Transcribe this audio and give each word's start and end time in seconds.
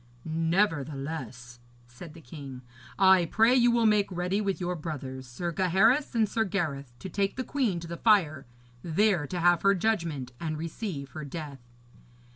'Nevertheless,' 0.25 1.59
said 1.87 2.15
the 2.15 2.21
king, 2.21 2.63
'I 2.97 3.25
pray 3.27 3.53
you 3.53 3.69
will 3.69 3.85
make 3.85 4.11
ready 4.11 4.41
with 4.41 4.59
your 4.59 4.75
brothers, 4.75 5.27
Sir 5.27 5.51
Gaheris 5.51 6.15
and 6.15 6.27
Sir 6.27 6.43
Gareth, 6.43 6.91
to 6.97 7.07
take 7.07 7.35
the 7.35 7.43
queen 7.43 7.79
to 7.79 7.87
the 7.87 7.97
fire, 7.97 8.47
there 8.81 9.27
to 9.27 9.39
have 9.39 9.61
her 9.61 9.75
judgment 9.75 10.31
and 10.39 10.57
receive 10.57 11.11
her 11.11 11.23
death.' 11.23 11.61